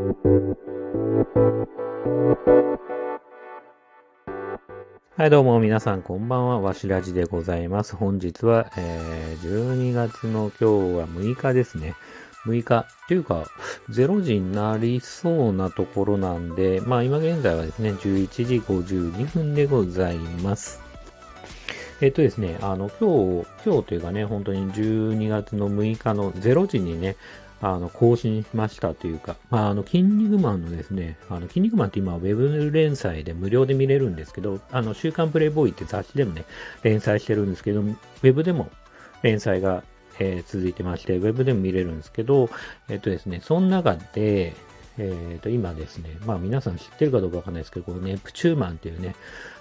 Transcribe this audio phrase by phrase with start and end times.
[0.00, 0.06] は
[5.26, 7.96] い、どうも皆さんこんばんは、わしらじでございます。
[7.96, 10.64] 本日は、えー、12月の今日
[11.00, 11.96] は6日ですね。
[12.46, 13.44] 6日というか、
[13.90, 20.80] 0時になりそうなところなんで、まあ今現在はですね、11時52分でございます。
[22.00, 27.18] えっとですね、あの、今日、今日というかね、本当に12月の6日の0時にね、
[27.62, 36.44] あの、更新しましたというか、まあ、あの、筋肉マンのですね、あの、筋肉マンって今、ウェブ連載で無料で見れるんですけど、あの、週刊プレイボーイって雑誌でもね、
[36.82, 38.70] 連載してるんですけど、ウェブでも
[39.22, 39.82] 連載が、
[40.18, 42.48] えー、続いてまして、ウェブでも見れるんですけど、
[42.88, 44.54] えっとですね、その中で、
[44.98, 49.14] えっ、と、今ですね、まあ皆さん知ってるかどうかわかんないですけど、このネプチューマンっていうね、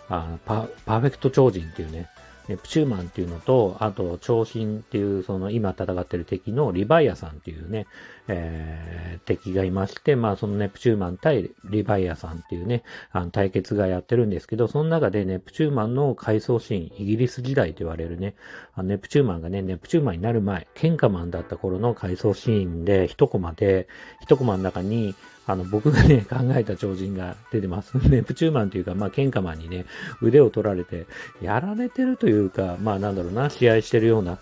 [0.09, 2.09] あのパパーフェクト超人っていうね、
[2.49, 7.85] ネプチューマンっていうのと、あと、長身っていう、その今戦ってる敵のリヴァイアさんっていうね、
[8.32, 18.36] えー、敵がいまして、まあそのネプチューマン対リヴァイアさんっていうね、あの対決がやってるんですけど、その中でネプチューマンの回想シーン、イギリス時代と言われるね、
[18.76, 23.88] あのネプチューマンがね、ネプチューマンになる前、ケンカマンだった頃の回想シーンで、一コマで、
[24.21, 25.16] 一コマの中に、
[25.48, 27.98] あの、僕がね、 考えた超人が出てます。
[28.08, 29.86] ネプチューマンというか、まあ、ケンカマンにね、
[30.21, 31.08] 腕を取られて、
[31.41, 34.38] やられてるというか、まあ、なんだろうな、試合してるような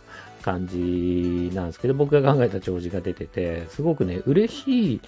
[0.48, 5.02] 感じなんですけど、僕が考えた弔辞が出てて、すごくね、嬉しい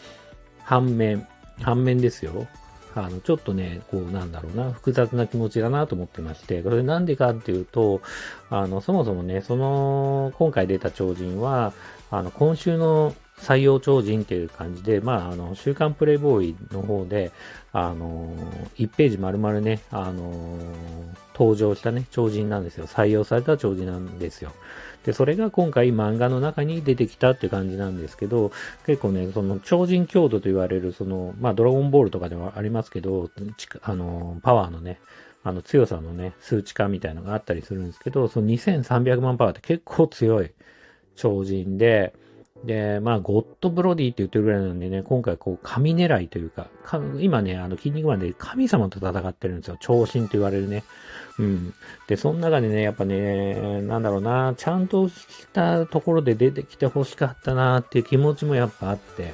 [0.64, 1.26] 反面、
[1.62, 2.46] 反面ですよ。
[2.94, 8.02] あの、ちょっとね、こう、なんだろうな、複雑な気持ちだなと思ってまして、これなんでかっていうと、
[8.50, 11.72] あの、そもそもね、その、今回出た超人は、
[12.12, 17.32] あの、今週の採用超人っていう感じで、まあ、あの、週刊プレイボーイの方で、
[17.72, 18.36] あの、
[18.78, 20.58] 1ページ丸々ね、あの、
[21.34, 22.88] 登場したね、超人なんですよ。
[22.88, 24.52] 採用された超人なんですよ。
[25.06, 28.52] で、それが今回漫画の中に出てきたって感じなんですけど、
[28.86, 33.30] 結構ね、その超人強度と言われる、その、まあ、ドラゴンボールとかではありますけど、
[33.82, 35.00] あの、パワーのね、
[35.44, 40.52] あの強さのね、数値化みたいなのがあったりするんですけど、その2300万パワーって結構強い
[41.16, 42.14] 超人で、
[42.64, 49.78] で、まあ、ゴッドブロディって言ってるぐらいなんでね、今回こう、神狙いというか、か今ね、あの、筋肉マンで神様と戦ってるんですよ。
[49.80, 50.84] 長身と言われるね。
[51.38, 51.74] うん。
[52.08, 59.34] で、その中でね、やっぱね、なんだろうな、ちゃんとしたところで出てきて欲しかったなっていう気持ちもやっぱあって、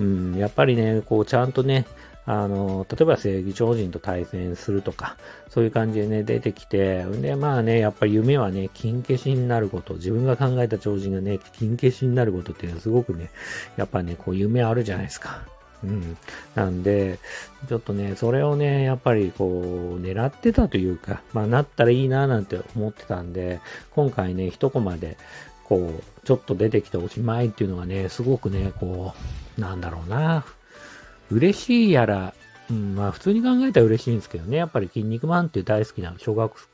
[0.00, 1.86] うん、やっぱりね、こう、ちゃんとね、
[2.30, 5.16] あの、例えば正義超人と対戦するとか、
[5.48, 13.30] そういう感じでね、出てきて、で、まあね、やっぱり夢はね、金消しになること、自分が考えた超人がね、金消しになることっていうのはすごくね、
[13.78, 15.40] やっぱね、こう夢あるじゃないですか。
[15.82, 16.18] うん。
[16.54, 17.18] なんで、
[17.66, 23.60] ちょっとね、それをね、やっぱりこう、狙ってたというか、まあなったらいいななんて思ってたんで、
[23.92, 25.16] 今回ね、一コマで、
[25.64, 29.14] こう、ちょっと出てきておしまいっていうのがね、すごくね、こ
[29.56, 30.44] う、なんだろうな、
[31.30, 32.34] 嬉しいやら、
[32.70, 36.68] うん、まあ普通に考えたら嬉しいんですけどね、やっぱり筋肉マンっていう大好きな小学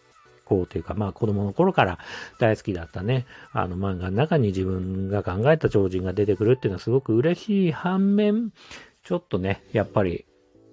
[0.45, 1.99] 校というか、まあ子供の頃から
[2.39, 8.53] 大好きだったね、あの漫画の中に自分が考えた超人が出てくるっていうのはすごく嬉しい反面、
[9.03, 10.25] ちょっとね、やっぱり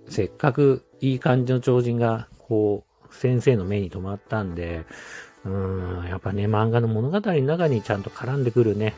[0.08, 4.86] せっかくいい感じの超人が、こう、先生の目に留まったんで、
[5.44, 8.94] うん、やっぱね、漫画の物語の中にちゃんと絡んでくるね、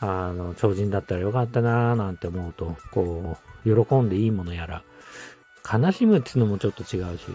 [0.00, 4.82] あの、超人だったらよかったなーなんて思うと、こう、喜んでいいものやら、
[5.70, 7.26] 悲しむっていうのもちょっと違うし、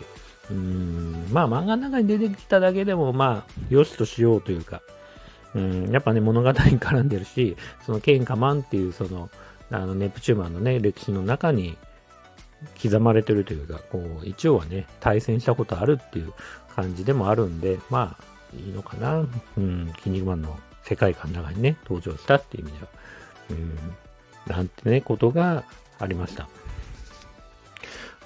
[0.49, 4.81] うーん、まあ漫画の中に出てきただけでも、まあ、よしとしようというか、
[5.55, 7.55] うん、やっぱね、物語に絡んでるし、
[7.85, 9.29] そのケンカマンっていう、その、
[9.71, 11.77] あの、ネプチューマンのね、歴史の中に
[12.81, 16.33] 刻まれてるというか、こう、一応はね、対戦したことあるっていう
[16.75, 19.25] 感じでもあるんで、まあ、いいのかな。
[19.57, 22.89] うん、筋肉マンの世界観の中にね、登場したっていう意味では、
[23.51, 25.63] うん、なんてね、ことが
[25.99, 26.47] ありました。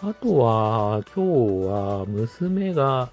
[0.04, 3.10] あとは、今日は娘が、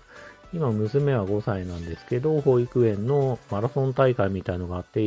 [0.53, 5.01] 今娘は5歳なんですけど、保育園のマラソン大会みたいのがあって、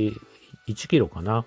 [0.67, 1.45] 1キロかな。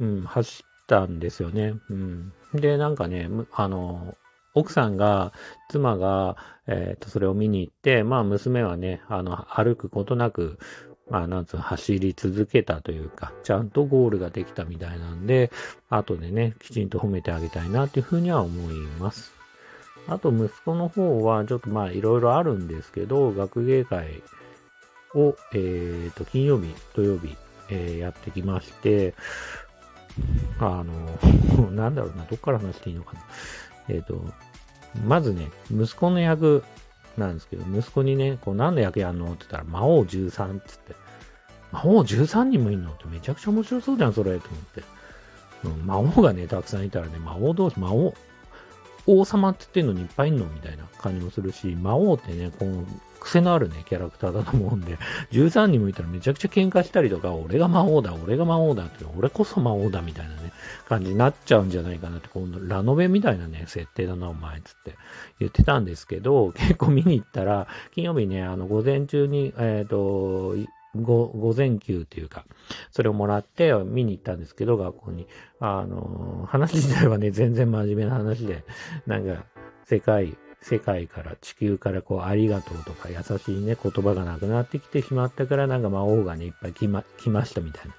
[0.00, 1.74] うん、走ったんですよね。
[1.90, 2.32] うん。
[2.54, 4.16] で、なんかね、あの、
[4.54, 5.32] 奥さんが、
[5.68, 6.36] 妻が、
[6.66, 10.58] えっ、ー、と、それを見に行って、まあ、娘はね、あの、歩くことなく、
[11.10, 15.50] まあ、なんつう走り続けたというか、ちゃんとゴールができたみたいなんで、
[15.88, 19.32] 後でね、きちんと褒めてあげたいなっていうふうには思います。
[20.06, 24.22] あと、息子の方は、ちょっとまあ、いろいろあるんですけど、学芸会
[25.14, 27.36] を、えっ、ー、と、金曜日、土曜日、
[27.70, 29.14] えー、やってきまして、
[30.58, 33.20] あの、 なんだろうな、どっから話していいのかな。
[33.88, 34.22] えっ、ー、と、
[35.06, 36.64] まずね、息子の役、
[37.18, 39.26] なんですけど、息子にね、こう何の役やんの？
[39.26, 40.94] って言ったら、魔王13っつって、
[41.72, 42.92] 魔王13人もいんの？
[42.92, 44.82] ってめちゃくちゃ面白そうじゃん、それ、と思って。
[45.84, 48.14] 魔王がね、たくさんいたらね、魔王同士、魔王、
[49.08, 52.84] 王様って言ってんのにいっぱいいんのみたいな感じもするし、魔王ってね、この
[53.20, 54.98] 癖のあるね、キャラクターだと思うんで、
[55.32, 60.52] 13人もいたらめちゃくちゃ喧嘩したりとか、俺が魔王だ、俺が魔王だって、俺こそ魔王だみたいなね、
[60.88, 64.94] 感じになっちゃうんじゃないかなって、このラノベみたいなね、設定だな、お前、つって
[65.40, 70.54] 言ってたんですけど、結構見に行ったら、金曜日ね、あの、午前中に、えっ、ー、と、
[70.94, 72.44] 午午前休っていうか、
[72.90, 75.26] それをもらって見に行ったんですけど、学校に。
[75.60, 78.64] あの、話自体はね、全然真面目な話で、
[79.06, 79.44] なんか、
[79.84, 87.94] 世界、世界から地球からこうありがとうとか優しいね言葉がなくなってきてしまったからなんか魔王がねいっぱい来ま来ましたみたいな。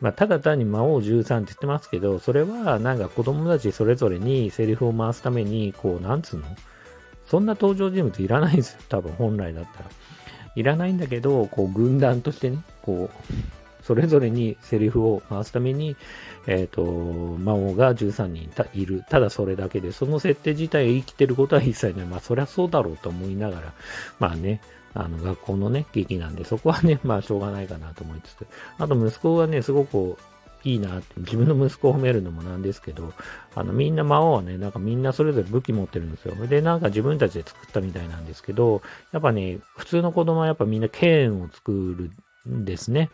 [0.00, 6.46] まあ、ただ単に魔王13って言ってますけど、それはなんか子供たちそれぞれにセリフを回すために、こう、なんつうの？
[7.26, 8.80] そんな登場人物いらないんですよ。
[8.88, 9.90] 多分本来だったら。
[10.54, 15.96] いらないんだけど、こう、軍団としてね、こう、それぞれにセリフを回すために、
[16.46, 16.84] えっ、ー、と、
[17.38, 19.04] 魔王が13人いる。
[19.08, 22.06] ただそれだけで、その設定自体生きてることは一切ない。
[22.06, 23.72] まあ、そりゃそうだろうと思いながら、
[24.18, 24.60] まあね、
[24.94, 28.46] あの、学校のね、劇なんで、そこはね、まあ、しょうがないかなと思いつつ。
[28.78, 30.16] あと、息子がね、すごく
[30.64, 33.12] いいなって、自分の息子を褒めるのもなんですけど、
[33.54, 36.34] あの、みんな魔王はね、なんかみんなそれぞれ武器持ってるんですよ。
[36.46, 42.10] で、なんか自分たちで作ったみたいなんですけど、やっぱね、普通の子供はやっぱみんな剣を作る
[42.50, 43.10] んですね。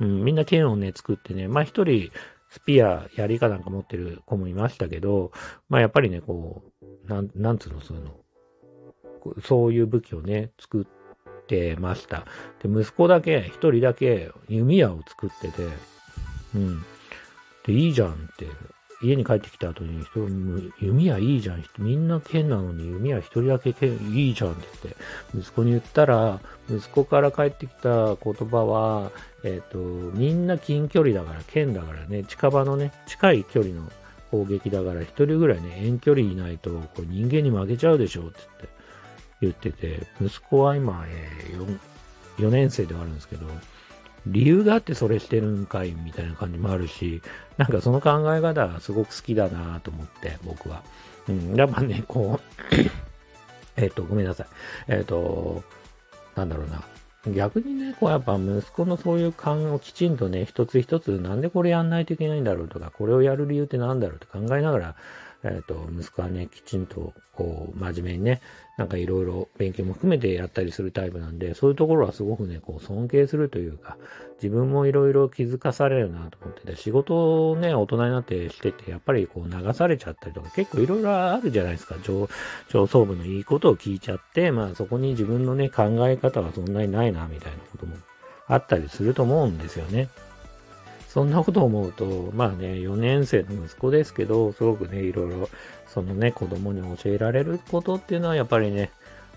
[0.00, 2.10] うん、みんな剣をね、作ってね、まあ一人、
[2.50, 5.32] スピア、槍かなんか持ってる子もいましたけど、
[5.68, 8.12] まあやっぱりね、こう、なん、なんつうの、そういうの。
[9.42, 12.26] そういう武器をね、作ってました。
[12.62, 15.68] で、息子だけ、一人だけ弓矢を作ってて、
[16.54, 16.84] うん。
[17.66, 18.46] で、いいじゃんって、
[19.02, 20.28] 家に帰ってきた後に人、
[20.80, 21.64] 弓矢いいじゃん。
[21.78, 25.00] みんな剣なのに弓矢一人だけ剣いいじゃんって言って、
[25.38, 26.40] 息子に言ったら、
[26.70, 29.10] 息子から帰ってきた言葉は、
[29.42, 29.78] えっ、ー、と、
[30.16, 33.90] みんな近距離だから、剣だからね、近場のね、近い距離の
[34.30, 38.38] 攻撃だから、一人ぐらいね、遠距離いないと、こう人間に負けちゃうでしょって
[39.40, 41.78] 言って、言ってて、息子は今、えー、4,
[42.38, 43.46] 4年生ではあるんですけど、
[44.26, 47.22] 理由があってそれしてるんかいみたいな感じもあるし、
[47.56, 50.82] なんかその考え方がすごく好きだなと思って、僕は。
[51.28, 52.74] うん、やっぱね、こう
[53.76, 54.46] えっと、ごめんなさい。
[54.88, 55.62] えっと、
[56.36, 56.82] なんだろうな。
[57.32, 64.94] 逆にね、こうやっぱ息子のそういう感をきちんとね、一つ一つなんでこれやんないといけないんだろうとか、これをやる理由ってなんだろうって考えながら、
[65.44, 68.40] えっ、ー、と、息子はね、きちんと、こう、真面目にね、
[68.78, 73.98] なんかいろいろ勉強も含めてやったりするタイプなんで、そういうところはすごくね、こう、尊敬するというか、
[74.42, 81.96] 自分もいろいろ気づかされるなと思ってて、仕事をね、大人になってしてて、やっぱりこう、流されちゃったりとか、結構いろいろあるじゃないですか。
[82.02, 82.28] 上、
[82.70, 87.96] 上層部のいいことを聞いちゃって、まあそこに自分のね、考え方はそんなにないな、みたいなことも
[88.46, 90.08] あったりすると思うんですよね。
[91.14, 95.48] そんなことを思うと、まあね、4年生の息子ですけど、すごくね、いろいろ、
[95.86, 98.90] そのね、子供に教えられることっていうのは、やっぱりね、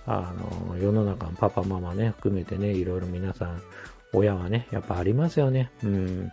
[0.08, 0.34] あ
[0.72, 3.62] の、世の中のパパ、ママね、含めてね、いろいろ皆さん、
[4.12, 5.70] 親はね、やっぱありますよね。
[5.84, 6.32] うん。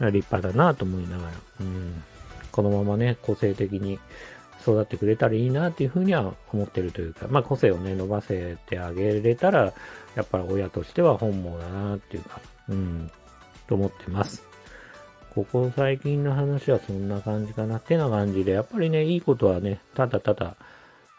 [0.00, 2.02] 立派だなと思いながら、うん。
[2.50, 3.98] このままね、個性的に
[4.62, 9.74] 育ってくれたらいいなっていうふうには思ってるというか、まあ個性をね、伸ばせてあげれたら、
[10.14, 12.40] やっぱり親としては本望だなっていうか、
[12.70, 13.10] うん、
[13.68, 14.49] と思ってます。
[15.34, 20.56] ここ最近の話はそんな感じかなってな感じで、やっぱりね、いいことはね、ただただ、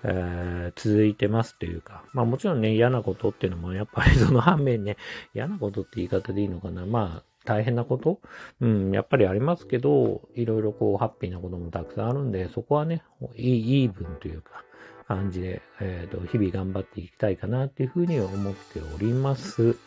[0.03, 4.97] えー、続いてますというか、まあもちろんね、嫌なことっていうのも、やっぱりその反面ね、
[5.33, 6.85] 嫌なことって言い方でいいのかな。
[6.85, 8.19] まあ、大変なこと？
[8.59, 13.03] うん、やっぱりありますけど、いろいろこう、ハッピーなこともたくさんあるんで、そこはね、
[13.35, 14.63] いい、イーブンというか、
[15.07, 19.77] 感じで、えっ、ー、と、日々頑張っていきたいかなっていうふうに思っております。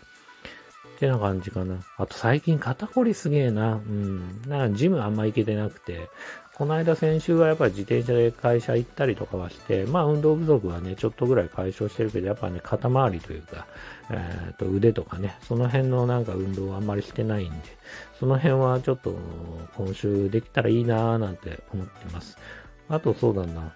[1.04, 1.76] てな感じかな。
[1.96, 3.75] あと最近肩こりすげえな。
[3.75, 4.42] うん。
[4.49, 6.08] なんかジムあんま行けてなくて、
[6.54, 13.66] この間先週はやっぱり自転車で会社行ったりとかはして、まあ運動不足はね、ちょっとぐらい解消してるけど、やっぱね、肩周りというか、
[14.11, 17.56] えっ、ー、と腕とかね、その辺のなんか運動はあんまりしてないんで、
[18.18, 19.18] その辺はちょっと
[19.76, 22.38] 今週できたらいいなーなんて思ってます。
[22.88, 23.75] あとそうだな。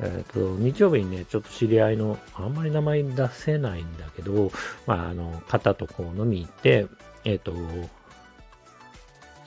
[0.00, 4.52] えっ、ー、と、日曜日にね、ちょっと知り合いの、あんまり名前出せないんだけど、
[4.86, 6.86] まあ、あの、方とこう飲み行って、
[7.24, 7.52] えっ、ー、と、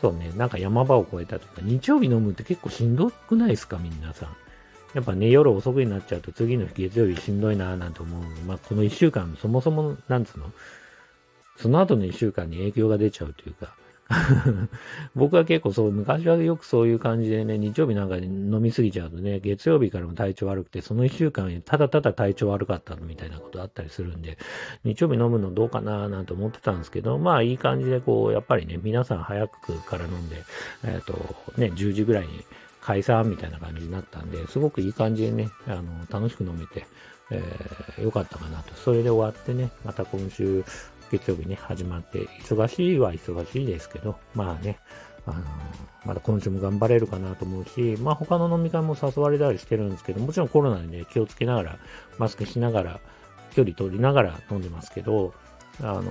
[0.02, 4.36] そうね、なんか山場を越えたとか、日曜日飲むって結構しんどくないですか、皆さん。
[4.94, 8.24] やっぱね、夜遅くになっちゃうと次の日月曜日しんどいなぁなんて思う。
[8.46, 10.52] まあ、この一週間、そもそも、なんつうの？
[11.58, 13.76] その後の一週間に影響が出ちゃうというか、
[15.16, 24.38] 僕は結構そう、昔はよくそういう感じでね、日曜日なんかに飲みすぎちゃうとね、月曜日からも体調悪くて、その一週間ただただ体調悪かったみたいなことあったりするんで、
[24.84, 30.38] 日曜日飲むのどうかななんて思ってたんですけど、まあいい感じでこう、やっぱりね、皆さん早くから飲んで、
[30.84, 31.14] えっ、ー、と、
[31.58, 32.46] ね、10時ぐらいに
[32.82, 36.86] 解散みたいな感じになったんで、すごくいい感じでね、あの、楽しく飲めて、
[37.30, 38.74] えー、よかったかなと。
[38.76, 40.64] それで終わってね、また今週、
[41.12, 44.80] 月曜日ね、始まって、忙しいは忙しいですけど、まあね、
[45.26, 45.44] あの、
[46.06, 51.80] まだ今週も頑張れるかなと思うし、まあ他の飲み会も誘われたりしてるんですけど、もちろんコロナでね、気をつけながら、
[52.18, 53.00] マスクしながら、
[53.54, 55.34] 距離取りながら飲んでますけど、
[55.82, 56.04] あの、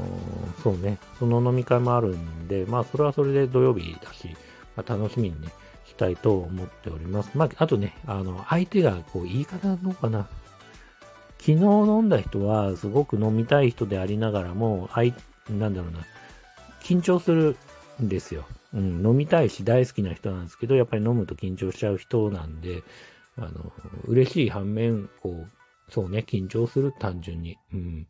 [0.63, 4.37] そうね、その飲み会もあるんで、まあそれはそれで土曜日だし、
[4.77, 5.49] まあ、楽しみにね、
[5.87, 7.31] したいと思っております。
[7.35, 10.29] まあ、あとね、あの、相手がこう言い方どうかな、
[11.41, 15.15] 昨日飲んだ人はすごく飲みたい人でありながらも、あい、
[15.49, 16.01] なんだろうな、
[16.83, 17.57] 緊張する
[18.01, 18.45] んですよ。
[18.75, 22.83] うん、飲みたいし大好きな人なんですけど、やっぱり飲むと緊張しちゃう人なんで、
[23.37, 23.73] あの、
[24.05, 25.49] 嬉しい反面、こう、
[25.91, 27.57] そうね、緊張する、単純に。
[27.73, 28.07] うん。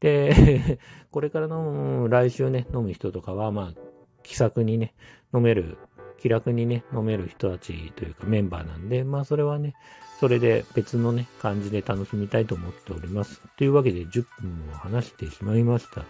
[0.00, 0.78] で、
[1.12, 3.80] これからの、来週ね、飲む人とかは、まあ、
[4.24, 4.94] 気さくにね、
[5.32, 5.78] 飲める
[6.20, 9.74] 気楽にね、飲める人たちというかメンバーなんで、まあそれはね、
[10.20, 13.40] それで別のね、感じで楽しみたいと思っております。
[13.56, 16.04] というわけで10分を話してしまいました。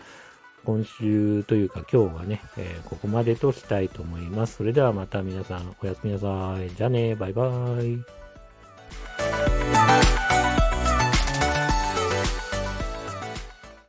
[0.64, 4.56] 今週というか今日はね、えー、ここまでとしたいと思います。
[4.56, 6.70] それではまた皆さんおやすみなさい。
[6.70, 9.33] じゃあね、バイバーイ。